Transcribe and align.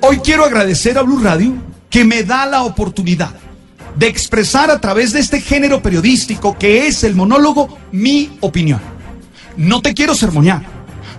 Hoy 0.00 0.18
quiero 0.18 0.44
agradecer 0.44 0.98
a 0.98 1.02
Blue 1.02 1.20
Radio 1.22 1.54
que 1.90 2.04
me 2.04 2.22
da 2.24 2.46
la 2.46 2.62
oportunidad 2.62 3.30
de 3.96 4.06
expresar 4.06 4.70
a 4.70 4.80
través 4.80 5.12
de 5.12 5.20
este 5.20 5.40
género 5.40 5.82
periodístico 5.82 6.58
que 6.58 6.86
es 6.86 7.04
el 7.04 7.14
monólogo 7.14 7.78
mi 7.92 8.36
opinión. 8.40 8.80
No 9.56 9.80
te 9.80 9.94
quiero 9.94 10.14
sermonear, 10.14 10.62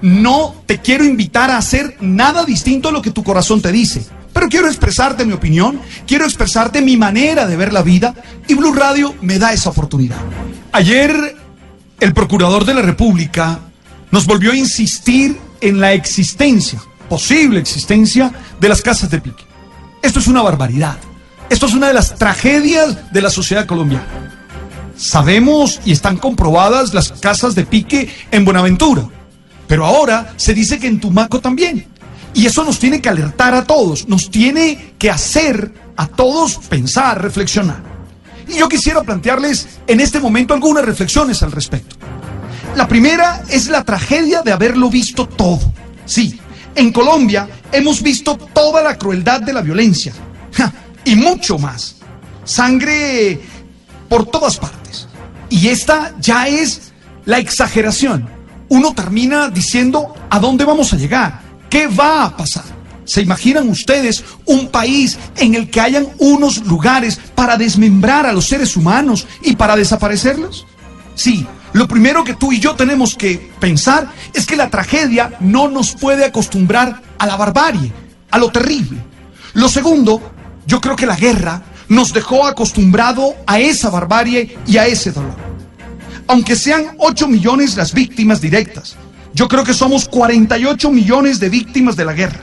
no 0.02 0.56
te 0.66 0.80
quiero 0.80 1.06
invitar 1.06 1.50
a 1.50 1.58
hacer 1.58 1.98
nada 2.02 2.44
distinto 2.44 2.90
a 2.90 2.92
lo 2.92 3.02
que 3.02 3.12
tu 3.12 3.24
corazón 3.24 3.62
te 3.62 3.72
dice, 3.72 4.06
pero 4.34 4.50
quiero 4.50 4.68
expresarte 4.68 5.26
mi 5.26 5.34
opinión, 5.34 5.80
quiero 6.06 6.26
expresarte 6.26 6.82
mi 6.82 6.98
manera 6.98 7.48
de 7.48 7.56
ver 7.56 7.72
la 7.72 7.82
vida 7.82 8.14
y 8.48 8.54
Blue 8.54 8.74
Radio 8.74 9.16
me 9.22 9.40
da 9.40 9.54
esa 9.54 9.70
oportunidad. 9.70 10.18
Ayer 10.74 11.36
el 12.02 12.14
Procurador 12.14 12.66
de 12.66 12.74
la 12.74 12.82
República 12.82 13.60
nos 14.12 14.26
volvió 14.26 14.52
a 14.52 14.58
insistir 14.58 15.40
en 15.62 15.80
la 15.80 15.94
existencia, 15.94 16.82
posible 17.10 17.60
existencia, 17.60 18.32
de 18.60 18.70
las 18.70 18.82
casas 18.82 19.10
de 19.10 19.22
pique. 19.22 19.44
Esto 20.02 20.20
es 20.20 20.28
una 20.28 20.42
barbaridad. 20.42 20.98
Esto 21.50 21.68
es 21.68 21.74
una 21.74 21.88
de 21.88 21.94
las 21.94 22.16
tragedias 22.16 23.12
de 23.12 23.22
la 23.22 23.30
sociedad 23.30 23.66
colombiana. 23.66 24.06
Sabemos 24.98 25.80
y 25.86 25.92
están 25.92 26.18
comprobadas 26.18 26.94
las 26.94 27.12
casas 27.12 27.54
de 27.54 27.66
pique 27.66 28.10
en 28.32 28.46
Buenaventura, 28.46 29.08
pero 29.68 29.86
ahora 29.86 30.34
se 30.38 30.54
dice 30.54 30.80
que 30.80 30.88
en 30.88 31.00
Tumaco 31.00 31.40
también. 31.40 31.88
Y 32.34 32.46
eso 32.46 32.64
nos 32.64 32.80
tiene 32.80 33.02
que 33.02 33.10
alertar 33.10 33.54
a 33.54 33.64
todos, 33.64 34.08
nos 34.08 34.30
tiene 34.30 34.94
que 34.98 35.10
hacer 35.10 35.74
a 35.96 36.08
todos 36.08 36.58
pensar, 36.70 37.22
reflexionar. 37.22 37.82
Y 38.48 38.58
yo 38.58 38.68
quisiera 38.68 39.02
plantearles 39.02 39.68
en 39.88 40.00
este 40.00 40.20
momento 40.20 40.54
algunas 40.54 40.86
reflexiones 40.86 41.42
al 41.44 41.52
respecto. 41.52 41.96
La 42.76 42.88
primera 42.88 43.44
es 43.50 43.70
la 43.70 43.84
tragedia 43.84 44.42
de 44.42 44.52
haberlo 44.52 44.90
visto 44.90 45.28
todo. 45.28 45.62
Sí, 46.06 46.40
en 46.76 46.92
Colombia 46.92 47.48
hemos 47.72 48.02
visto 48.02 48.36
toda 48.36 48.84
la 48.84 48.98
crueldad 48.98 49.42
de 49.42 49.54
la 49.54 49.62
violencia 49.62 50.14
y 51.06 51.16
mucho 51.16 51.58
más. 51.58 51.96
Sangre 52.44 53.40
por 54.10 54.26
todas 54.26 54.58
partes. 54.58 55.08
Y 55.50 55.68
esta 55.68 56.14
ya 56.20 56.48
es 56.48 56.92
la 57.26 57.40
exageración. 57.40 58.28
Uno 58.70 58.94
termina 58.94 59.50
diciendo 59.50 60.14
a 60.30 60.40
dónde 60.40 60.66
vamos 60.66 60.92
a 60.92 60.98
llegar, 60.98 61.42
qué 61.70 61.88
va 61.88 62.26
a 62.26 62.36
pasar. 62.36 62.66
¿Se 63.06 63.22
imaginan 63.22 63.70
ustedes 63.70 64.24
un 64.46 64.70
país 64.70 65.20
en 65.38 65.54
el 65.54 65.70
que 65.70 65.80
hayan 65.80 66.08
unos 66.18 66.66
lugares 66.66 67.20
para 67.36 67.56
desmembrar 67.56 68.26
a 68.26 68.34
los 68.34 68.46
seres 68.46 68.76
humanos 68.76 69.28
y 69.44 69.56
para 69.56 69.76
desaparecerlos? 69.76 70.66
Sí, 71.14 71.46
lo 71.76 71.90
primero 71.90 72.24
que 72.24 72.36
tú 72.36 72.54
y 72.54 72.60
yo 72.62 72.74
tenemos 72.76 73.16
que 73.16 73.52
pensar 73.60 74.10
es 74.34 74.46
que 74.46 74.56
la 74.56 74.70
tragedia 74.70 75.34
no 75.42 75.68
nos 75.68 75.94
puede 75.94 76.24
acostumbrar 76.24 77.02
a 77.18 77.28
la 77.28 77.36
barbarie, 77.36 77.92
a 78.32 78.38
lo 78.38 78.50
terrible. 78.50 78.98
Lo 79.56 79.68
segundo 79.68 80.22
yo 80.66 80.80
creo 80.80 80.96
que 80.96 81.06
la 81.06 81.18
guerra 81.18 81.64
nos 81.90 82.14
dejó 82.14 82.48
acostumbrado 82.48 83.36
a 83.46 83.60
esa 83.60 83.90
barbarie 83.90 84.58
y 84.66 84.78
a 84.78 84.88
ese 84.88 85.12
dolor. 85.12 85.36
Aunque 86.28 86.56
sean 86.56 86.96
8 86.98 87.28
millones 87.28 87.76
las 87.76 87.94
víctimas 87.94 88.40
directas, 88.40 88.96
yo 89.34 89.50
creo 89.50 89.66
que 89.66 89.74
somos 89.74 90.08
48 90.08 90.90
millones 90.92 91.42
de 91.42 91.50
víctimas 91.50 91.98
de 91.98 92.06
la 92.06 92.14
guerra. 92.14 92.40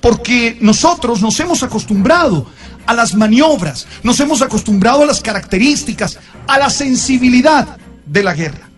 Porque 0.00 0.58
nosotros 0.60 1.22
nos 1.22 1.38
hemos 1.38 1.62
acostumbrado 1.62 2.44
a 2.86 2.94
las 2.94 3.14
maniobras, 3.14 3.86
nos 4.02 4.18
hemos 4.18 4.42
acostumbrado 4.42 5.04
a 5.04 5.06
las 5.06 5.20
características, 5.20 6.18
a 6.48 6.58
la 6.58 6.70
sensibilidad 6.70 7.78
de 8.08 8.22
la 8.22 8.34
guerra. 8.34 8.68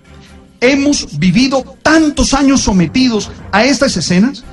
Hemos 0.60 1.18
vivido 1.18 1.64
tantos 1.82 2.34
años 2.34 2.60
sometidos 2.60 3.30
a 3.52 3.64
estas 3.64 3.96
escenas 3.96 4.44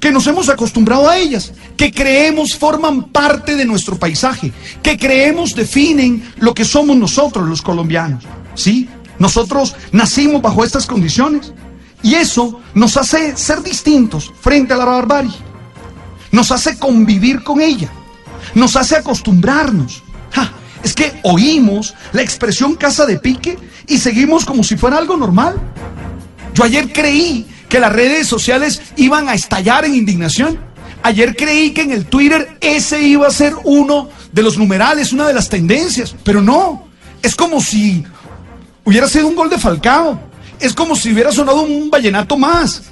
que 0.00 0.12
nos 0.12 0.26
hemos 0.26 0.48
acostumbrado 0.48 1.08
a 1.08 1.18
ellas, 1.18 1.52
que 1.76 1.90
creemos 1.90 2.56
forman 2.56 3.04
parte 3.04 3.56
de 3.56 3.64
nuestro 3.64 3.98
paisaje, 3.98 4.52
que 4.82 4.96
creemos 4.96 5.54
definen 5.54 6.22
lo 6.38 6.54
que 6.54 6.64
somos 6.64 6.96
nosotros 6.96 7.48
los 7.48 7.62
colombianos. 7.62 8.24
¿Sí? 8.54 8.88
Nosotros 9.18 9.74
nacimos 9.92 10.42
bajo 10.42 10.64
estas 10.64 10.86
condiciones 10.86 11.52
y 12.02 12.14
eso 12.14 12.60
nos 12.74 12.96
hace 12.96 13.36
ser 13.36 13.62
distintos 13.62 14.32
frente 14.40 14.74
a 14.74 14.76
la 14.76 14.84
barbarie. 14.84 15.32
Nos 16.30 16.50
hace 16.52 16.78
convivir 16.78 17.42
con 17.42 17.60
ella, 17.60 17.90
nos 18.54 18.76
hace 18.76 18.96
acostumbrarnos. 18.96 20.02
Es 20.86 20.94
que 20.94 21.18
oímos 21.24 21.94
la 22.12 22.22
expresión 22.22 22.76
casa 22.76 23.06
de 23.06 23.18
pique 23.18 23.58
y 23.88 23.98
seguimos 23.98 24.44
como 24.44 24.62
si 24.62 24.76
fuera 24.76 24.98
algo 24.98 25.16
normal. 25.16 25.56
Yo 26.54 26.62
ayer 26.62 26.92
creí 26.92 27.44
que 27.68 27.80
las 27.80 27.92
redes 27.92 28.28
sociales 28.28 28.80
iban 28.94 29.28
a 29.28 29.34
estallar 29.34 29.84
en 29.84 29.96
indignación. 29.96 30.60
Ayer 31.02 31.34
creí 31.34 31.72
que 31.72 31.82
en 31.82 31.90
el 31.90 32.06
Twitter 32.06 32.56
ese 32.60 33.02
iba 33.02 33.26
a 33.26 33.32
ser 33.32 33.54
uno 33.64 34.10
de 34.30 34.42
los 34.44 34.58
numerales, 34.58 35.12
una 35.12 35.26
de 35.26 35.34
las 35.34 35.48
tendencias, 35.48 36.14
pero 36.22 36.40
no. 36.40 36.86
Es 37.20 37.34
como 37.34 37.60
si 37.60 38.04
hubiera 38.84 39.08
sido 39.08 39.26
un 39.26 39.34
gol 39.34 39.50
de 39.50 39.58
Falcao. 39.58 40.20
Es 40.60 40.72
como 40.72 40.94
si 40.94 41.12
hubiera 41.12 41.32
sonado 41.32 41.62
un 41.62 41.90
vallenato 41.90 42.36
más. 42.36 42.82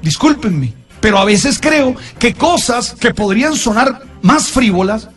Discúlpenme, 0.00 0.72
pero 0.98 1.18
a 1.18 1.26
veces 1.26 1.58
creo 1.60 1.94
que 2.18 2.32
cosas 2.32 2.96
que 2.98 3.12
podrían 3.12 3.54
sonar 3.54 4.00
más 4.22 4.48
frívolas 4.48 5.08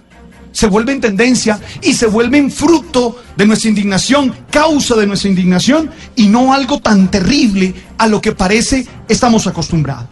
se 0.51 0.67
vuelven 0.67 1.01
tendencia 1.01 1.59
y 1.81 1.93
se 1.93 2.07
vuelven 2.07 2.51
fruto 2.51 3.21
de 3.35 3.45
nuestra 3.45 3.69
indignación, 3.69 4.35
causa 4.51 4.95
de 4.95 5.07
nuestra 5.07 5.29
indignación 5.29 5.89
y 6.15 6.27
no 6.27 6.53
algo 6.53 6.79
tan 6.79 7.09
terrible 7.09 7.73
a 7.97 8.07
lo 8.07 8.21
que 8.21 8.33
parece 8.33 8.85
estamos 9.07 9.47
acostumbrados. 9.47 10.09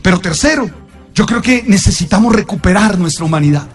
Pero 0.00 0.20
tercero, 0.20 0.70
yo 1.14 1.26
creo 1.26 1.42
que 1.42 1.64
necesitamos 1.66 2.34
recuperar 2.34 2.98
nuestra 2.98 3.24
humanidad. 3.24 3.66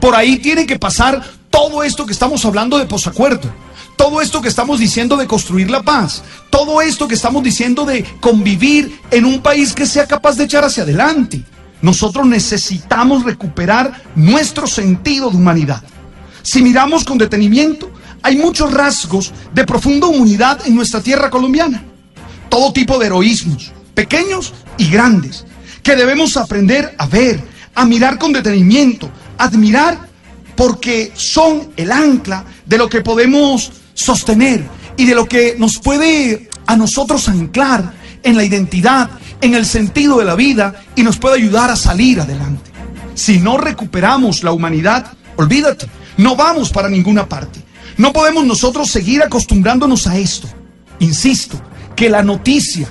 Por 0.00 0.14
ahí 0.14 0.38
tiene 0.38 0.66
que 0.66 0.78
pasar 0.78 1.22
todo 1.50 1.82
esto 1.82 2.06
que 2.06 2.12
estamos 2.12 2.44
hablando 2.44 2.78
de 2.78 2.86
posacuerdo, 2.86 3.50
todo 3.96 4.20
esto 4.20 4.42
que 4.42 4.48
estamos 4.48 4.78
diciendo 4.78 5.16
de 5.16 5.26
construir 5.26 5.70
la 5.70 5.82
paz, 5.82 6.22
todo 6.50 6.82
esto 6.82 7.08
que 7.08 7.14
estamos 7.14 7.42
diciendo 7.42 7.84
de 7.84 8.04
convivir 8.20 9.00
en 9.10 9.24
un 9.24 9.40
país 9.40 9.72
que 9.72 9.86
sea 9.86 10.06
capaz 10.06 10.36
de 10.36 10.44
echar 10.44 10.64
hacia 10.64 10.82
adelante. 10.82 11.44
Nosotros 11.82 12.26
necesitamos 12.26 13.24
recuperar 13.24 14.02
nuestro 14.14 14.66
sentido 14.66 15.30
de 15.30 15.36
humanidad. 15.36 15.82
Si 16.42 16.62
miramos 16.62 17.04
con 17.04 17.18
detenimiento, 17.18 17.90
hay 18.22 18.36
muchos 18.36 18.72
rasgos 18.72 19.32
de 19.52 19.64
profunda 19.64 20.06
humanidad 20.06 20.60
en 20.66 20.74
nuestra 20.74 21.00
tierra 21.00 21.30
colombiana. 21.30 21.84
Todo 22.48 22.72
tipo 22.72 22.98
de 22.98 23.06
heroísmos, 23.06 23.72
pequeños 23.94 24.54
y 24.78 24.88
grandes, 24.88 25.44
que 25.82 25.96
debemos 25.96 26.36
aprender 26.36 26.94
a 26.98 27.06
ver, 27.06 27.42
a 27.74 27.84
mirar 27.84 28.18
con 28.18 28.32
detenimiento, 28.32 29.10
admirar, 29.38 30.08
porque 30.56 31.12
son 31.14 31.72
el 31.76 31.92
ancla 31.92 32.44
de 32.64 32.78
lo 32.78 32.88
que 32.88 33.02
podemos 33.02 33.70
sostener 33.94 34.66
y 34.96 35.04
de 35.04 35.14
lo 35.14 35.26
que 35.26 35.54
nos 35.58 35.78
puede 35.78 36.48
a 36.66 36.76
nosotros 36.76 37.28
anclar 37.28 37.92
en 38.22 38.36
la 38.36 38.44
identidad 38.44 39.10
en 39.40 39.54
el 39.54 39.66
sentido 39.66 40.18
de 40.18 40.24
la 40.24 40.34
vida 40.34 40.74
y 40.94 41.02
nos 41.02 41.18
puede 41.18 41.36
ayudar 41.36 41.70
a 41.70 41.76
salir 41.76 42.20
adelante. 42.20 42.70
Si 43.14 43.38
no 43.38 43.56
recuperamos 43.56 44.42
la 44.42 44.52
humanidad, 44.52 45.12
olvídate, 45.36 45.86
no 46.16 46.36
vamos 46.36 46.70
para 46.70 46.88
ninguna 46.88 47.28
parte. 47.28 47.64
No 47.96 48.12
podemos 48.12 48.44
nosotros 48.44 48.90
seguir 48.90 49.22
acostumbrándonos 49.22 50.06
a 50.06 50.18
esto. 50.18 50.48
Insisto, 50.98 51.60
que 51.94 52.10
la 52.10 52.22
noticia, 52.22 52.88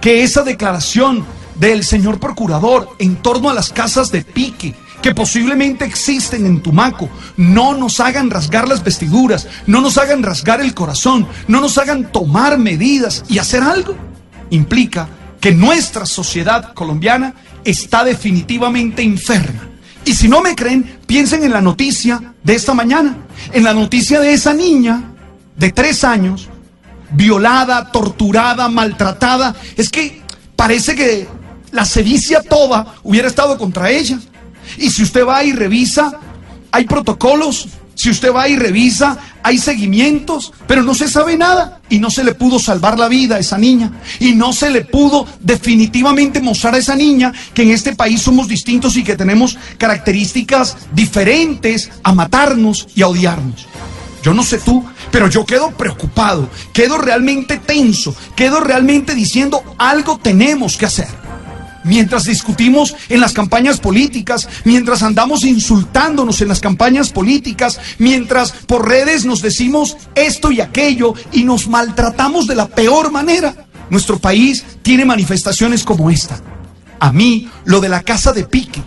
que 0.00 0.22
esa 0.22 0.42
declaración 0.42 1.24
del 1.56 1.84
señor 1.84 2.20
procurador 2.20 2.88
en 2.98 3.16
torno 3.16 3.48
a 3.48 3.54
las 3.54 3.70
casas 3.70 4.10
de 4.10 4.22
pique 4.22 4.74
que 5.00 5.14
posiblemente 5.14 5.84
existen 5.84 6.46
en 6.46 6.62
Tumaco, 6.62 7.08
no 7.36 7.74
nos 7.74 7.98
hagan 7.98 8.30
rasgar 8.30 8.68
las 8.68 8.84
vestiduras, 8.84 9.48
no 9.66 9.80
nos 9.80 9.98
hagan 9.98 10.22
rasgar 10.22 10.60
el 10.60 10.74
corazón, 10.74 11.26
no 11.48 11.60
nos 11.60 11.76
hagan 11.76 12.12
tomar 12.12 12.56
medidas 12.56 13.24
y 13.28 13.38
hacer 13.38 13.64
algo, 13.64 13.96
implica 14.50 15.08
que 15.42 15.50
nuestra 15.50 16.06
sociedad 16.06 16.72
colombiana 16.72 17.34
está 17.64 18.04
definitivamente 18.04 19.02
enferma. 19.02 19.68
Y 20.04 20.14
si 20.14 20.28
no 20.28 20.40
me 20.40 20.54
creen, 20.54 21.00
piensen 21.04 21.42
en 21.42 21.50
la 21.50 21.60
noticia 21.60 22.34
de 22.44 22.54
esta 22.54 22.74
mañana, 22.74 23.16
en 23.52 23.64
la 23.64 23.74
noticia 23.74 24.20
de 24.20 24.34
esa 24.34 24.54
niña 24.54 25.02
de 25.56 25.72
tres 25.72 26.04
años, 26.04 26.48
violada, 27.10 27.90
torturada, 27.90 28.68
maltratada. 28.68 29.56
Es 29.76 29.90
que 29.90 30.22
parece 30.54 30.94
que 30.94 31.26
la 31.72 31.84
sevicia 31.86 32.40
toda 32.40 32.94
hubiera 33.02 33.26
estado 33.26 33.58
contra 33.58 33.90
ella. 33.90 34.20
Y 34.78 34.90
si 34.90 35.02
usted 35.02 35.26
va 35.26 35.42
y 35.42 35.52
revisa, 35.52 36.20
hay 36.70 36.84
protocolos 36.84 37.66
si 37.94 38.10
usted 38.10 38.32
va 38.32 38.48
y 38.48 38.56
revisa, 38.56 39.16
hay 39.42 39.58
seguimientos, 39.58 40.52
pero 40.66 40.82
no 40.82 40.94
se 40.94 41.08
sabe 41.08 41.36
nada. 41.36 41.80
Y 41.88 41.98
no 41.98 42.10
se 42.10 42.24
le 42.24 42.34
pudo 42.34 42.58
salvar 42.58 42.98
la 42.98 43.08
vida 43.08 43.36
a 43.36 43.38
esa 43.38 43.58
niña. 43.58 43.92
Y 44.20 44.32
no 44.32 44.52
se 44.52 44.70
le 44.70 44.82
pudo 44.82 45.26
definitivamente 45.40 46.40
mostrar 46.40 46.74
a 46.74 46.78
esa 46.78 46.96
niña 46.96 47.32
que 47.52 47.62
en 47.62 47.70
este 47.70 47.94
país 47.94 48.22
somos 48.22 48.48
distintos 48.48 48.96
y 48.96 49.04
que 49.04 49.16
tenemos 49.16 49.58
características 49.78 50.76
diferentes 50.92 51.90
a 52.02 52.14
matarnos 52.14 52.88
y 52.94 53.02
a 53.02 53.08
odiarnos. 53.08 53.66
Yo 54.22 54.32
no 54.32 54.44
sé 54.44 54.58
tú, 54.58 54.84
pero 55.10 55.28
yo 55.28 55.44
quedo 55.44 55.72
preocupado, 55.72 56.48
quedo 56.72 56.96
realmente 56.96 57.58
tenso, 57.58 58.14
quedo 58.36 58.60
realmente 58.60 59.14
diciendo 59.14 59.62
algo 59.78 60.18
tenemos 60.22 60.76
que 60.76 60.86
hacer. 60.86 61.21
Mientras 61.84 62.24
discutimos 62.24 62.94
en 63.08 63.20
las 63.20 63.32
campañas 63.32 63.80
políticas, 63.80 64.48
mientras 64.64 65.02
andamos 65.02 65.44
insultándonos 65.44 66.40
en 66.40 66.48
las 66.48 66.60
campañas 66.60 67.10
políticas, 67.10 67.80
mientras 67.98 68.52
por 68.52 68.88
redes 68.88 69.24
nos 69.24 69.42
decimos 69.42 69.96
esto 70.14 70.50
y 70.50 70.60
aquello 70.60 71.14
y 71.32 71.44
nos 71.44 71.68
maltratamos 71.68 72.46
de 72.46 72.54
la 72.54 72.68
peor 72.68 73.10
manera. 73.10 73.66
Nuestro 73.90 74.18
país 74.18 74.64
tiene 74.82 75.04
manifestaciones 75.04 75.84
como 75.84 76.10
esta. 76.10 76.40
A 76.98 77.12
mí, 77.12 77.50
lo 77.64 77.80
de 77.80 77.88
la 77.88 78.02
casa 78.02 78.32
de 78.32 78.44
pique 78.44 78.82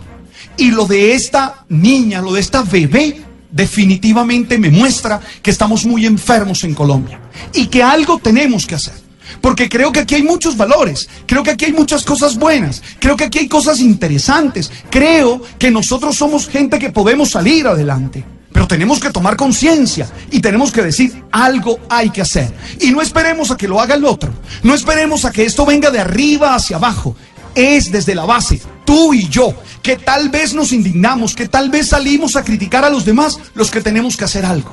y 0.56 0.70
lo 0.70 0.86
de 0.86 1.14
esta 1.14 1.64
niña, 1.68 2.22
lo 2.22 2.32
de 2.32 2.40
esta 2.40 2.62
bebé, 2.62 3.22
definitivamente 3.50 4.58
me 4.58 4.70
muestra 4.70 5.20
que 5.42 5.50
estamos 5.50 5.84
muy 5.86 6.06
enfermos 6.06 6.64
en 6.64 6.74
Colombia 6.74 7.20
y 7.54 7.66
que 7.66 7.82
algo 7.82 8.18
tenemos 8.18 8.66
que 8.66 8.74
hacer. 8.74 9.05
Porque 9.40 9.68
creo 9.68 9.92
que 9.92 10.00
aquí 10.00 10.16
hay 10.16 10.22
muchos 10.22 10.56
valores, 10.56 11.08
creo 11.26 11.42
que 11.42 11.50
aquí 11.50 11.66
hay 11.66 11.72
muchas 11.72 12.04
cosas 12.04 12.36
buenas, 12.36 12.82
creo 12.98 13.16
que 13.16 13.24
aquí 13.24 13.38
hay 13.40 13.48
cosas 13.48 13.80
interesantes, 13.80 14.70
creo 14.90 15.42
que 15.58 15.70
nosotros 15.70 16.16
somos 16.16 16.48
gente 16.48 16.78
que 16.78 16.90
podemos 16.90 17.30
salir 17.30 17.66
adelante. 17.66 18.24
Pero 18.52 18.66
tenemos 18.66 19.00
que 19.00 19.10
tomar 19.10 19.36
conciencia 19.36 20.08
y 20.30 20.40
tenemos 20.40 20.72
que 20.72 20.82
decir 20.82 21.22
algo 21.30 21.78
hay 21.90 22.08
que 22.08 22.22
hacer. 22.22 22.50
Y 22.80 22.90
no 22.90 23.02
esperemos 23.02 23.50
a 23.50 23.56
que 23.56 23.68
lo 23.68 23.80
haga 23.80 23.94
el 23.94 24.04
otro, 24.06 24.32
no 24.62 24.74
esperemos 24.74 25.26
a 25.26 25.30
que 25.30 25.44
esto 25.44 25.66
venga 25.66 25.90
de 25.90 26.00
arriba 26.00 26.54
hacia 26.54 26.76
abajo. 26.76 27.14
Es 27.54 27.92
desde 27.92 28.14
la 28.14 28.24
base, 28.24 28.60
tú 28.84 29.12
y 29.12 29.28
yo, 29.28 29.54
que 29.82 29.96
tal 29.96 30.30
vez 30.30 30.54
nos 30.54 30.72
indignamos, 30.72 31.34
que 31.34 31.48
tal 31.48 31.68
vez 31.70 31.88
salimos 31.88 32.36
a 32.36 32.44
criticar 32.44 32.84
a 32.84 32.90
los 32.90 33.04
demás, 33.04 33.38
los 33.54 33.70
que 33.70 33.82
tenemos 33.82 34.16
que 34.16 34.24
hacer 34.24 34.46
algo. 34.46 34.72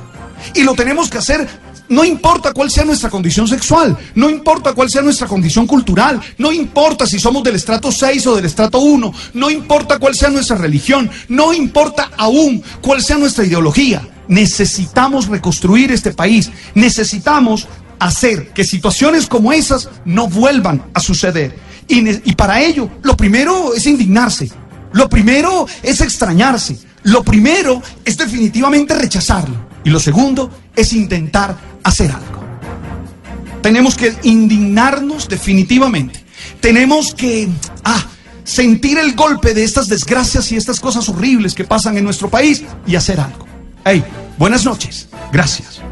Y 0.54 0.62
lo 0.62 0.74
tenemos 0.74 1.08
que 1.10 1.18
hacer 1.18 1.46
no 1.88 2.04
importa 2.04 2.52
cuál 2.52 2.70
sea 2.70 2.84
nuestra 2.84 3.10
condición 3.10 3.46
sexual, 3.46 3.96
no 4.14 4.30
importa 4.30 4.72
cuál 4.72 4.90
sea 4.90 5.02
nuestra 5.02 5.26
condición 5.26 5.66
cultural, 5.66 6.20
no 6.38 6.52
importa 6.52 7.06
si 7.06 7.18
somos 7.18 7.42
del 7.42 7.56
estrato 7.56 7.92
6 7.92 8.26
o 8.26 8.36
del 8.36 8.46
estrato 8.46 8.78
1, 8.78 9.12
no 9.34 9.50
importa 9.50 9.98
cuál 9.98 10.14
sea 10.14 10.30
nuestra 10.30 10.56
religión, 10.56 11.10
no 11.28 11.52
importa 11.52 12.10
aún 12.16 12.62
cuál 12.80 13.02
sea 13.02 13.18
nuestra 13.18 13.44
ideología. 13.44 14.08
Necesitamos 14.28 15.28
reconstruir 15.28 15.92
este 15.92 16.12
país, 16.12 16.50
necesitamos 16.74 17.68
hacer 17.98 18.48
que 18.52 18.64
situaciones 18.64 19.26
como 19.26 19.52
esas 19.52 19.90
no 20.04 20.28
vuelvan 20.28 20.84
a 20.94 21.00
suceder. 21.00 21.54
Y, 21.86 22.30
y 22.30 22.34
para 22.34 22.62
ello, 22.62 22.88
lo 23.02 23.16
primero 23.16 23.74
es 23.74 23.86
indignarse, 23.86 24.50
lo 24.92 25.08
primero 25.08 25.66
es 25.82 26.00
extrañarse, 26.00 26.78
lo 27.02 27.22
primero 27.22 27.82
es 28.04 28.16
definitivamente 28.16 28.94
rechazarlo. 28.94 29.74
Y 29.84 29.90
lo 29.90 30.00
segundo 30.00 30.50
es 30.74 30.94
intentar 30.94 31.73
hacer 31.84 32.10
algo. 32.10 32.42
Tenemos 33.62 33.96
que 33.96 34.14
indignarnos 34.24 35.28
definitivamente. 35.28 36.24
Tenemos 36.60 37.14
que 37.14 37.48
ah, 37.84 38.04
sentir 38.42 38.98
el 38.98 39.14
golpe 39.14 39.54
de 39.54 39.64
estas 39.64 39.88
desgracias 39.88 40.50
y 40.52 40.56
estas 40.56 40.80
cosas 40.80 41.08
horribles 41.08 41.54
que 41.54 41.64
pasan 41.64 41.96
en 41.96 42.04
nuestro 42.04 42.28
país 42.28 42.64
y 42.86 42.96
hacer 42.96 43.20
algo. 43.20 43.46
Hey, 43.84 44.04
buenas 44.36 44.64
noches. 44.64 45.08
Gracias. 45.32 45.83